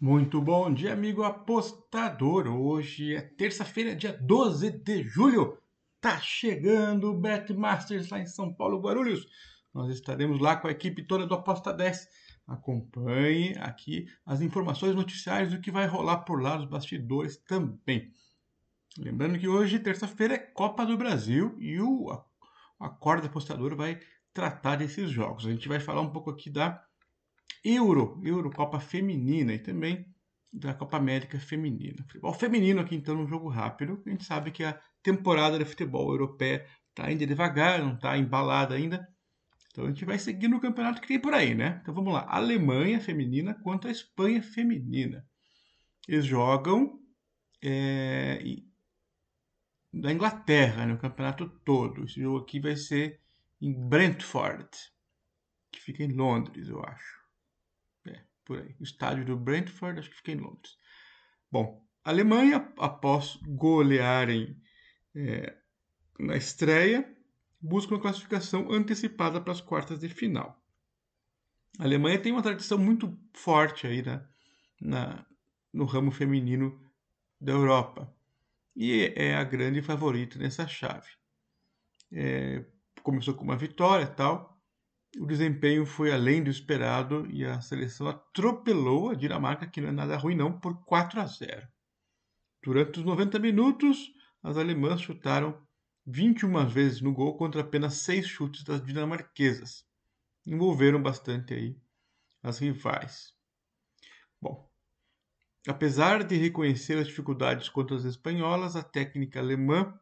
Muito 0.00 0.40
bom 0.40 0.72
dia, 0.72 0.92
amigo 0.92 1.22
apostador. 1.22 2.48
Hoje 2.48 3.14
é 3.14 3.20
terça-feira, 3.20 3.94
dia 3.94 4.12
12 4.12 4.70
de 4.70 5.04
julho. 5.04 5.56
Tá 6.00 6.18
chegando 6.18 7.10
o 7.10 7.18
Betmasters 7.18 8.10
lá 8.10 8.18
em 8.18 8.26
São 8.26 8.52
Paulo, 8.52 8.80
Guarulhos. 8.80 9.26
Nós 9.72 9.94
estaremos 9.94 10.40
lá 10.40 10.56
com 10.56 10.66
a 10.66 10.72
equipe 10.72 11.06
toda 11.06 11.26
do 11.26 11.34
Aposta 11.34 11.72
10. 11.72 12.08
Acompanhe 12.46 13.56
aqui 13.58 14.06
as 14.26 14.40
informações 14.40 14.94
noticiárias 14.94 15.52
do 15.52 15.60
que 15.60 15.70
vai 15.70 15.86
rolar 15.86 16.18
por 16.18 16.42
lá 16.42 16.58
nos 16.58 16.68
bastidores 16.68 17.36
também. 17.36 18.12
Lembrando 18.98 19.38
que 19.38 19.48
hoje, 19.48 19.78
terça-feira, 19.78 20.34
é 20.34 20.38
Copa 20.38 20.84
do 20.84 20.98
Brasil 20.98 21.56
e 21.58 21.80
o 21.80 22.10
Acorda 22.80 23.26
Apostador 23.28 23.76
vai 23.76 24.00
tratar 24.32 24.76
desses 24.76 25.08
jogos. 25.08 25.46
A 25.46 25.50
gente 25.50 25.68
vai 25.68 25.78
falar 25.78 26.00
um 26.00 26.10
pouco 26.10 26.30
aqui 26.30 26.50
da 26.50 26.84
Euro, 27.64 28.20
Eurocopa 28.22 28.78
Feminina 28.78 29.54
e 29.54 29.58
também 29.58 30.06
da 30.52 30.74
Copa 30.74 30.98
América 30.98 31.38
Feminina. 31.38 32.04
Futebol 32.04 32.34
feminino 32.34 32.80
aqui 32.80 32.94
então 32.94 33.16
um 33.16 33.26
jogo 33.26 33.48
rápido. 33.48 34.00
A 34.06 34.10
gente 34.10 34.24
sabe 34.24 34.50
que 34.52 34.62
a 34.62 34.78
temporada 35.02 35.58
de 35.58 35.64
futebol 35.64 36.10
europeia 36.10 36.64
está 36.90 37.06
ainda 37.06 37.26
devagar, 37.26 37.80
não 37.80 37.94
está 37.94 38.16
embalada 38.16 38.74
ainda. 38.74 39.08
Então 39.72 39.86
a 39.86 39.88
gente 39.88 40.04
vai 40.04 40.18
seguindo 40.18 40.56
o 40.56 40.60
campeonato 40.60 41.00
que 41.00 41.08
tem 41.08 41.18
por 41.18 41.34
aí, 41.34 41.54
né? 41.54 41.80
Então 41.82 41.92
vamos 41.92 42.12
lá. 42.12 42.24
Alemanha 42.28 43.00
feminina 43.00 43.54
contra 43.54 43.90
a 43.90 43.92
Espanha 43.92 44.40
feminina. 44.42 45.26
Eles 46.06 46.24
jogam 46.24 47.00
é, 47.60 48.38
da 49.92 50.12
Inglaterra, 50.12 50.86
no 50.86 50.98
campeonato 50.98 51.48
todo. 51.64 52.04
Esse 52.04 52.20
jogo 52.20 52.38
aqui 52.38 52.60
vai 52.60 52.76
ser 52.76 53.20
em 53.60 53.72
Brentford, 53.72 54.68
que 55.72 55.80
fica 55.80 56.04
em 56.04 56.12
Londres, 56.12 56.68
eu 56.68 56.80
acho 56.84 57.23
por 58.44 58.60
aí. 58.60 58.74
Estádio 58.80 59.24
do 59.24 59.36
Brentford, 59.36 59.98
acho 59.98 60.10
que 60.10 60.16
fica 60.16 60.32
em 60.32 60.36
Londres. 60.36 60.76
Bom, 61.50 61.84
a 62.04 62.10
Alemanha, 62.10 62.72
após 62.78 63.38
golearem 63.46 64.60
é, 65.14 65.56
na 66.18 66.36
estreia, 66.36 67.10
busca 67.60 67.94
uma 67.94 68.00
classificação 68.00 68.70
antecipada 68.70 69.40
para 69.40 69.52
as 69.52 69.60
quartas 69.60 69.98
de 70.00 70.08
final. 70.08 70.62
A 71.78 71.84
Alemanha 71.84 72.20
tem 72.20 72.32
uma 72.32 72.42
tradição 72.42 72.78
muito 72.78 73.18
forte 73.32 73.86
aí 73.86 74.02
na, 74.02 74.28
na, 74.80 75.26
no 75.72 75.84
ramo 75.84 76.10
feminino 76.10 76.80
da 77.40 77.52
Europa 77.52 78.14
e 78.76 79.12
é 79.16 79.34
a 79.34 79.44
grande 79.44 79.80
favorita 79.82 80.38
nessa 80.38 80.66
chave. 80.66 81.08
É, 82.12 82.64
começou 83.02 83.34
com 83.34 83.44
uma 83.44 83.56
vitória 83.56 84.06
tal, 84.06 84.53
o 85.18 85.26
desempenho 85.26 85.86
foi 85.86 86.12
além 86.12 86.42
do 86.42 86.50
esperado 86.50 87.26
e 87.30 87.44
a 87.44 87.60
seleção 87.60 88.08
atropelou 88.08 89.10
a 89.10 89.14
Dinamarca, 89.14 89.66
que 89.66 89.80
não 89.80 89.88
é 89.88 89.92
nada 89.92 90.16
ruim 90.16 90.34
não, 90.34 90.58
por 90.58 90.84
4 90.84 91.20
a 91.20 91.26
0. 91.26 91.68
Durante 92.62 92.98
os 92.98 93.04
90 93.04 93.38
minutos, 93.38 94.10
as 94.42 94.56
alemãs 94.56 95.00
chutaram 95.00 95.60
21 96.06 96.66
vezes 96.66 97.00
no 97.00 97.12
gol 97.12 97.36
contra 97.36 97.60
apenas 97.60 97.94
6 97.98 98.26
chutes 98.26 98.64
das 98.64 98.84
dinamarquesas. 98.84 99.86
Envolveram 100.46 101.02
bastante 101.02 101.54
aí 101.54 101.76
as 102.42 102.58
rivais. 102.58 103.32
Bom, 104.40 104.68
apesar 105.66 106.24
de 106.24 106.36
reconhecer 106.36 106.98
as 106.98 107.06
dificuldades 107.06 107.68
contra 107.68 107.96
as 107.96 108.04
espanholas, 108.04 108.76
a 108.76 108.82
técnica 108.82 109.40
alemã 109.40 109.98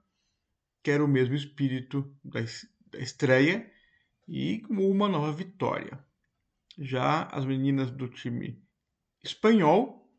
quer 0.82 1.00
o 1.00 1.06
mesmo 1.06 1.34
espírito 1.34 2.12
da 2.24 2.40
estreia 2.98 3.70
e 4.26 4.62
uma 4.70 5.08
nova 5.08 5.32
vitória. 5.32 6.02
Já 6.78 7.24
as 7.24 7.44
meninas 7.44 7.90
do 7.90 8.08
time 8.08 8.62
espanhol 9.22 10.10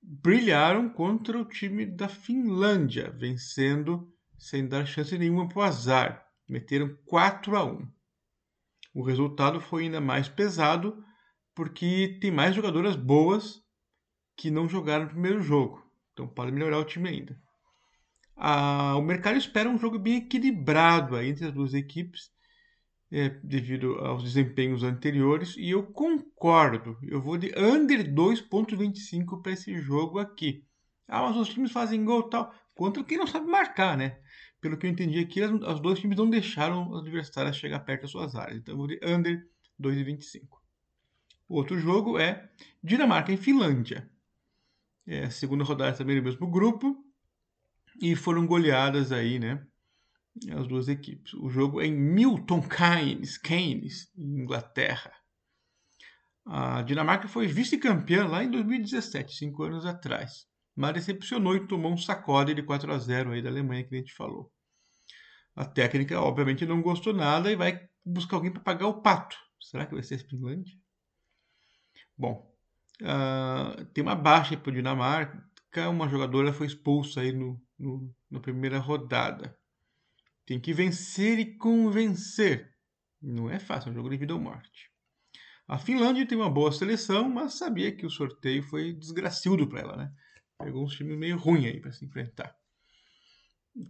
brilharam 0.00 0.88
contra 0.88 1.38
o 1.38 1.44
time 1.44 1.86
da 1.86 2.08
Finlândia, 2.08 3.10
vencendo 3.10 4.12
sem 4.38 4.66
dar 4.66 4.86
chance 4.86 5.16
nenhuma 5.16 5.48
para 5.48 5.58
o 5.58 5.62
azar. 5.62 6.26
Meteram 6.48 6.96
4 7.06 7.56
a 7.56 7.64
1. 7.64 7.88
O 8.94 9.02
resultado 9.02 9.60
foi 9.60 9.84
ainda 9.84 10.00
mais 10.00 10.28
pesado 10.28 11.02
porque 11.54 12.18
tem 12.20 12.30
mais 12.30 12.54
jogadoras 12.54 12.96
boas 12.96 13.62
que 14.36 14.50
não 14.50 14.68
jogaram 14.68 15.04
no 15.04 15.10
primeiro 15.10 15.40
jogo. 15.40 15.82
Então 16.12 16.26
pode 16.26 16.52
melhorar 16.52 16.78
o 16.78 16.84
time 16.84 17.08
ainda. 17.08 17.40
Ah, 18.36 18.96
o 18.96 19.02
mercado 19.02 19.36
espera 19.36 19.68
um 19.68 19.78
jogo 19.78 19.98
bem 19.98 20.16
equilibrado 20.16 21.18
entre 21.20 21.46
as 21.46 21.52
duas 21.52 21.74
equipes 21.74 22.30
é, 23.12 23.28
devido 23.28 23.98
aos 23.98 24.22
desempenhos 24.22 24.82
anteriores, 24.82 25.54
e 25.58 25.68
eu 25.68 25.82
concordo. 25.82 26.96
Eu 27.02 27.20
vou 27.20 27.36
de 27.36 27.52
under 27.58 28.10
2,25 28.10 29.42
para 29.42 29.52
esse 29.52 29.78
jogo 29.78 30.18
aqui. 30.18 30.64
Ah, 31.06 31.20
mas 31.20 31.36
os 31.36 31.50
times 31.50 31.70
fazem 31.70 32.02
gol 32.04 32.22
tal. 32.22 32.54
Contra 32.74 33.04
quem 33.04 33.18
não 33.18 33.26
sabe 33.26 33.46
marcar, 33.46 33.98
né? 33.98 34.18
Pelo 34.62 34.78
que 34.78 34.86
eu 34.86 34.90
entendi 34.90 35.18
aqui, 35.18 35.42
os 35.42 35.80
dois 35.80 36.00
times 36.00 36.16
não 36.16 36.30
deixaram 36.30 36.90
os 36.90 37.00
adversários 37.00 37.56
chegar 37.56 37.80
perto 37.80 38.02
das 38.02 38.10
suas 38.10 38.34
áreas. 38.34 38.58
Então 38.58 38.72
eu 38.72 38.78
vou 38.78 38.86
de 38.86 38.98
under 39.04 39.46
2,25. 39.78 40.46
Outro 41.46 41.78
jogo 41.78 42.18
é 42.18 42.48
Dinamarca 42.82 43.30
em 43.30 43.36
Finlândia. 43.36 44.10
É 45.06 45.24
a 45.24 45.30
segunda 45.30 45.64
rodada 45.64 45.94
também 45.94 46.16
do 46.16 46.22
mesmo 46.22 46.50
grupo. 46.50 46.96
E 48.00 48.16
foram 48.16 48.46
goleadas 48.46 49.12
aí, 49.12 49.38
né? 49.38 49.66
As 50.50 50.66
duas 50.66 50.88
equipes. 50.88 51.34
O 51.34 51.48
jogo 51.48 51.80
é 51.80 51.86
em 51.86 51.92
Milton 51.92 52.62
Keynes, 52.62 53.38
Keynes, 53.38 54.10
Inglaterra. 54.16 55.12
A 56.46 56.82
Dinamarca 56.82 57.28
foi 57.28 57.46
vice-campeã 57.46 58.26
lá 58.26 58.42
em 58.42 58.50
2017, 58.50 59.36
cinco 59.36 59.62
anos 59.62 59.86
atrás, 59.86 60.46
mas 60.74 60.94
decepcionou 60.94 61.54
e 61.54 61.66
tomou 61.66 61.92
um 61.92 61.96
sacode 61.96 62.54
de 62.54 62.62
4 62.62 62.92
a 62.92 62.98
0 62.98 63.32
aí 63.32 63.42
da 63.42 63.48
Alemanha 63.48 63.84
que 63.84 63.94
a 63.94 63.98
gente 63.98 64.14
falou. 64.14 64.50
A 65.54 65.64
técnica, 65.64 66.20
obviamente, 66.20 66.66
não 66.66 66.82
gostou 66.82 67.12
nada 67.12 67.50
e 67.50 67.56
vai 67.56 67.78
buscar 68.04 68.36
alguém 68.36 68.50
para 68.50 68.62
pagar 68.62 68.88
o 68.88 69.02
pato. 69.02 69.36
Será 69.60 69.86
que 69.86 69.94
vai 69.94 70.02
ser 70.02 70.16
a 70.16 70.18
Finlândia? 70.18 70.74
Bom, 72.16 72.50
uh, 73.02 73.84
tem 73.86 74.02
uma 74.02 74.16
baixa 74.16 74.56
para 74.56 74.70
o 74.70 74.74
Dinamarca. 74.74 75.42
Uma 75.90 76.08
jogadora 76.08 76.52
foi 76.52 76.66
expulsa 76.66 77.20
aí 77.20 77.32
no, 77.32 77.60
no, 77.78 78.14
na 78.30 78.40
primeira 78.40 78.78
rodada. 78.78 79.56
Tem 80.52 80.60
que 80.60 80.74
vencer 80.74 81.38
e 81.38 81.56
convencer. 81.56 82.76
Não 83.22 83.48
é 83.48 83.58
fácil, 83.58 83.88
é 83.88 83.90
um 83.90 83.94
jogo 83.94 84.10
de 84.10 84.18
vida 84.18 84.34
ou 84.34 84.38
morte. 84.38 84.90
A 85.66 85.78
Finlândia 85.78 86.26
tem 86.26 86.36
uma 86.36 86.50
boa 86.50 86.70
seleção, 86.70 87.26
mas 87.30 87.54
sabia 87.54 87.90
que 87.90 88.04
o 88.04 88.10
sorteio 88.10 88.62
foi 88.62 88.92
desgraciado 88.92 89.66
para 89.66 89.80
ela, 89.80 89.96
né? 89.96 90.12
Pegou 90.58 90.84
uns 90.84 90.94
times 90.94 91.16
meio 91.16 91.38
ruins 91.38 91.64
aí 91.64 91.80
para 91.80 91.90
se 91.90 92.04
enfrentar. 92.04 92.54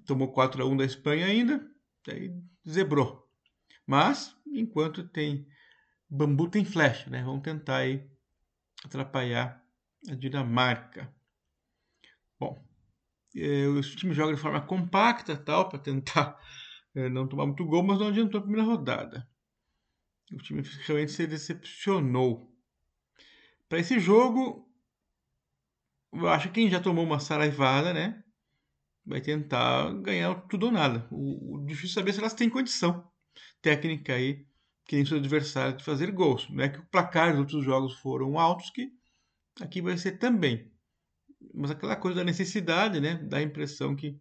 Tomou 0.06 0.32
4 0.32 0.62
a 0.62 0.64
1 0.64 0.76
da 0.76 0.84
Espanha 0.84 1.26
ainda, 1.26 1.68
aí 2.08 2.32
zebrou. 2.64 3.28
Mas, 3.84 4.32
enquanto 4.46 5.08
tem 5.08 5.48
bambu, 6.08 6.48
tem 6.48 6.64
flecha, 6.64 7.10
né? 7.10 7.24
Vamos 7.24 7.42
tentar 7.42 7.78
aí 7.78 8.08
atrapalhar 8.84 9.60
a 10.08 10.14
Dinamarca. 10.14 11.12
Bom, 12.38 12.64
é, 13.36 13.66
o 13.68 13.80
time 13.80 14.14
joga 14.14 14.34
de 14.34 14.40
forma 14.40 14.60
compacta 14.60 15.36
tal 15.36 15.68
para 15.68 15.78
tentar 15.78 16.38
é, 16.94 17.08
não 17.08 17.26
tomar 17.26 17.46
muito 17.46 17.64
gol, 17.64 17.82
mas 17.82 17.98
não 17.98 18.08
adiantou 18.08 18.38
a 18.38 18.42
primeira 18.42 18.66
rodada. 18.66 19.28
O 20.32 20.38
time 20.38 20.62
realmente 20.86 21.12
se 21.12 21.26
decepcionou. 21.26 22.50
Para 23.68 23.78
esse 23.78 23.98
jogo, 23.98 24.68
eu 26.12 26.28
acho 26.28 26.48
que 26.48 26.54
quem 26.54 26.70
já 26.70 26.80
tomou 26.80 27.04
uma 27.04 27.18
saraivada, 27.18 27.92
né, 27.92 28.22
vai 29.04 29.20
tentar 29.20 29.92
ganhar 30.00 30.34
tudo 30.48 30.66
ou 30.66 30.72
nada. 30.72 31.06
O, 31.10 31.56
o 31.56 31.66
difícil 31.66 31.90
é 31.90 31.94
saber 31.94 32.12
se 32.12 32.20
elas 32.20 32.34
têm 32.34 32.48
condição 32.48 33.10
técnica 33.60 34.14
aí, 34.14 34.46
que 34.86 34.96
nem 34.96 35.04
seu 35.04 35.18
adversário, 35.18 35.76
de 35.76 35.84
fazer 35.84 36.10
gols. 36.10 36.48
Não 36.50 36.64
é 36.64 36.68
que 36.68 36.78
o 36.78 36.86
placar 36.86 37.30
dos 37.30 37.40
outros 37.40 37.64
jogos 37.64 37.94
foram 38.00 38.38
altos, 38.38 38.70
que 38.70 38.90
aqui 39.60 39.80
vai 39.80 39.96
ser 39.96 40.18
também 40.18 40.72
mas 41.54 41.70
aquela 41.70 41.96
coisa 41.96 42.18
da 42.18 42.24
necessidade, 42.24 43.00
né? 43.00 43.14
Dá 43.28 43.38
a 43.38 43.42
impressão 43.42 43.94
que 43.94 44.20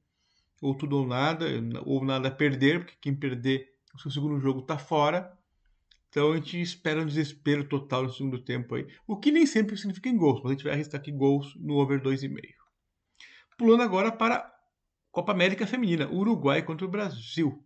ou 0.62 0.75
tudo 0.75 0.97
ou 0.97 1.07
nada, 1.07 1.45
ou 1.85 2.06
nada 2.06 2.27
a 2.27 2.31
perder, 2.31 2.79
porque 2.79 2.95
quem 3.01 3.15
perder 3.15 3.68
o 3.95 4.00
seu 4.00 4.12
segundo 4.12 4.39
jogo 4.39 4.59
está 4.59 4.77
fora. 4.77 5.35
Então 6.09 6.33
a 6.33 6.35
gente 6.35 6.62
espera 6.62 7.01
um 7.01 7.06
desespero 7.06 7.68
total 7.68 8.03
no 8.03 8.13
segundo 8.13 8.38
tempo 8.44 8.75
aí. 8.75 8.85
O 9.07 9.18
que 9.18 9.31
nem 9.31 9.45
sempre 9.45 9.75
significa 9.77 10.09
em 10.09 10.18
gols, 10.18 10.41
mas 10.44 10.51
a 10.51 10.53
gente 10.53 10.63
vai 10.63 10.73
arriscar 10.73 11.00
aqui 11.00 11.12
gols 11.12 11.56
no 11.56 11.75
over 11.75 12.01
2,5. 12.01 12.53
Pulando 13.57 13.81
agora 13.81 14.12
para 14.12 14.53
Copa 15.12 15.31
América 15.31 15.65
Feminina, 15.65 16.09
Uruguai 16.12 16.62
contra 16.62 16.85
o 16.85 16.89
Brasil. 16.89 17.65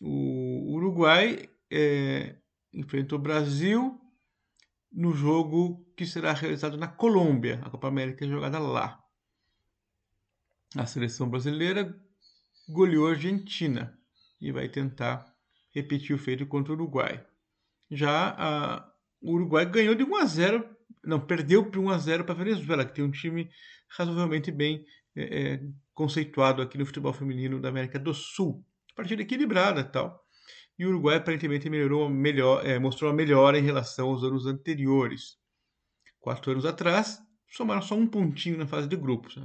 O 0.00 0.74
Uruguai 0.74 1.48
é, 1.70 2.36
enfrentou 2.72 3.18
o 3.18 3.22
Brasil 3.22 3.98
no 4.92 5.12
jogo 5.12 5.84
que 5.96 6.04
será 6.04 6.32
realizado 6.32 6.76
na 6.76 6.88
Colômbia. 6.88 7.60
A 7.64 7.70
Copa 7.70 7.88
América 7.88 8.24
é 8.24 8.28
jogada 8.28 8.58
lá. 8.58 9.02
A 10.76 10.86
seleção 10.86 11.28
brasileira 11.28 11.94
goleou 12.68 13.06
a 13.06 13.10
Argentina 13.10 13.98
e 14.40 14.52
vai 14.52 14.68
tentar 14.68 15.32
repetir 15.74 16.14
o 16.14 16.18
feito 16.18 16.46
contra 16.46 16.72
o 16.72 16.76
Uruguai. 16.76 17.24
Já 17.90 18.86
o 19.20 19.32
Uruguai 19.32 19.66
ganhou 19.66 19.94
de 19.94 20.02
1 20.04 20.16
a 20.16 20.24
0 20.24 20.72
não, 21.04 21.20
perdeu 21.20 21.68
por 21.68 21.80
1 21.80 21.90
a 21.90 21.98
0 21.98 22.24
para 22.24 22.34
a 22.34 22.44
Venezuela, 22.44 22.84
que 22.84 22.94
tem 22.94 23.04
um 23.04 23.10
time 23.10 23.50
razoavelmente 23.88 24.52
bem 24.52 24.84
é, 25.16 25.54
é, 25.54 25.60
conceituado 25.92 26.62
aqui 26.62 26.78
no 26.78 26.86
futebol 26.86 27.12
feminino 27.12 27.60
da 27.60 27.68
América 27.68 27.98
do 27.98 28.14
Sul. 28.14 28.64
Partida 28.94 29.22
equilibrada 29.22 29.82
tal. 29.82 30.21
E 30.78 30.86
o 30.86 30.88
Uruguai 30.88 31.16
aparentemente 31.16 31.68
melhorou 31.68 32.08
melhor, 32.08 32.66
é, 32.66 32.78
mostrou 32.78 33.10
a 33.10 33.14
melhora 33.14 33.58
em 33.58 33.62
relação 33.62 34.08
aos 34.08 34.24
anos 34.24 34.46
anteriores. 34.46 35.36
Quatro 36.18 36.52
anos 36.52 36.64
atrás, 36.64 37.20
somaram 37.48 37.82
só 37.82 37.94
um 37.94 38.06
pontinho 38.06 38.58
na 38.58 38.66
fase 38.66 38.88
de 38.88 38.96
grupos. 38.96 39.36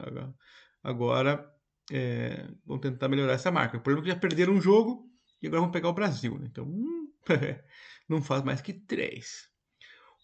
Agora 0.83 1.45
é, 1.91 2.47
vão 2.65 2.79
tentar 2.79 3.09
melhorar 3.09 3.33
essa 3.33 3.51
marca. 3.51 3.77
O 3.77 3.81
problema 3.81 4.05
é 4.05 4.09
que 4.09 4.13
já 4.15 4.19
perderam 4.19 4.53
um 4.53 4.61
jogo 4.61 5.09
e 5.41 5.47
agora 5.47 5.61
vão 5.61 5.71
pegar 5.71 5.89
o 5.89 5.93
Brasil. 5.93 6.37
Né? 6.39 6.47
Então, 6.49 6.65
hum, 6.65 7.11
não 8.07 8.21
faz 8.21 8.43
mais 8.43 8.61
que 8.61 8.73
três. 8.73 9.49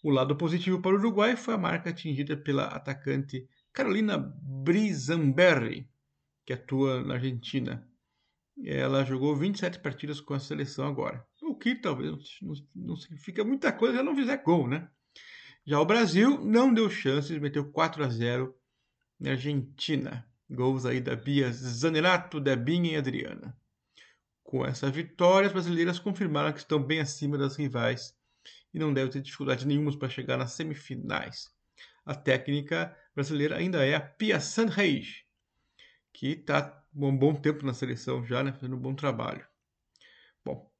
O 0.02 0.10
lado 0.10 0.36
positivo 0.36 0.80
para 0.80 0.94
o 0.94 0.98
Uruguai 0.98 1.36
foi 1.36 1.54
a 1.54 1.58
marca 1.58 1.90
atingida 1.90 2.36
pela 2.36 2.66
atacante 2.66 3.48
Carolina 3.72 4.18
Brizamberri, 4.18 5.88
que 6.44 6.52
atua 6.52 7.02
na 7.02 7.14
Argentina. 7.14 7.88
Ela 8.62 9.04
jogou 9.04 9.36
27 9.36 9.80
partidas 9.80 10.20
com 10.20 10.34
a 10.34 10.38
seleção 10.38 10.86
agora. 10.86 11.26
O 11.42 11.56
que 11.56 11.74
talvez 11.74 12.38
não, 12.74 12.96
significa 12.96 13.44
muita 13.44 13.72
coisa 13.72 13.94
se 13.94 14.00
ela 14.00 14.10
não 14.10 14.16
fizer 14.16 14.36
gol, 14.42 14.68
né? 14.68 14.88
Já 15.66 15.80
o 15.80 15.86
Brasil 15.86 16.44
não 16.44 16.72
deu 16.72 16.90
chances, 16.90 17.38
meteu 17.38 17.70
4 17.70 18.04
a 18.04 18.08
0 18.08 18.54
na 19.18 19.30
Argentina. 19.30 20.28
Gols 20.48 20.84
aí 20.84 21.00
da 21.00 21.16
Bia 21.16 21.50
Zanerato, 21.50 22.38
Debinha 22.38 22.92
e 22.92 22.96
Adriana. 22.96 23.56
Com 24.42 24.64
essa 24.64 24.90
vitória, 24.90 25.46
as 25.46 25.52
brasileiras 25.52 25.98
confirmaram 25.98 26.52
que 26.52 26.58
estão 26.58 26.82
bem 26.82 27.00
acima 27.00 27.38
das 27.38 27.56
rivais 27.56 28.14
e 28.72 28.78
não 28.78 28.92
devem 28.92 29.10
ter 29.10 29.22
dificuldade 29.22 29.66
nenhuma 29.66 29.96
para 29.98 30.08
chegar 30.08 30.36
nas 30.36 30.52
semifinais. 30.52 31.50
A 32.04 32.14
técnica 32.14 32.94
brasileira 33.14 33.56
ainda 33.56 33.84
é 33.84 33.94
a 33.94 34.00
Pia 34.00 34.38
Sanreis, 34.38 35.24
que 36.12 36.28
está 36.28 36.83
um 36.94 37.16
bom 37.16 37.34
tempo 37.34 37.66
na 37.66 37.74
seleção 37.74 38.24
já, 38.24 38.42
né, 38.42 38.52
fazendo 38.52 38.76
um 38.76 38.80
bom 38.80 38.94
trabalho. 38.94 39.46
Bom, 40.44 40.70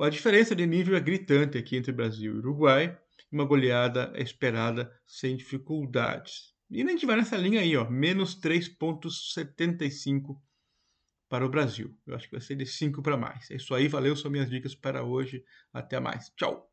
a 0.00 0.08
diferença 0.08 0.54
de 0.54 0.66
nível 0.66 0.96
é 0.96 1.00
gritante 1.00 1.58
aqui 1.58 1.76
entre 1.76 1.92
Brasil 1.92 2.34
e 2.34 2.38
Uruguai. 2.38 2.98
Uma 3.30 3.44
goleada 3.44 4.12
é 4.14 4.22
esperada 4.22 4.92
sem 5.06 5.36
dificuldades. 5.36 6.54
E 6.70 6.82
a 6.82 6.86
gente 6.86 7.06
vai 7.06 7.16
nessa 7.16 7.36
linha 7.36 7.60
aí, 7.60 7.76
ó, 7.76 7.88
menos 7.88 8.34
3,75 8.34 10.40
para 11.28 11.46
o 11.46 11.48
Brasil. 11.48 11.96
Eu 12.06 12.14
acho 12.14 12.26
que 12.26 12.32
vai 12.32 12.40
ser 12.40 12.56
de 12.56 12.66
5 12.66 13.02
para 13.02 13.16
mais. 13.16 13.50
É 13.50 13.56
isso 13.56 13.74
aí, 13.74 13.88
valeu, 13.88 14.16
são 14.16 14.30
minhas 14.30 14.50
dicas 14.50 14.74
para 14.74 15.04
hoje. 15.04 15.44
Até 15.72 16.00
mais. 16.00 16.30
Tchau! 16.36 16.71